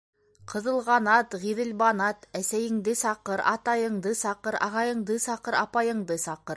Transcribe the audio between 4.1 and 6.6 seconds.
саҡыр, ағайыңды саҡыр, апайыңды саҡыр.